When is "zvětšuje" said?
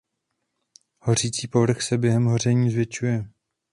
2.71-3.25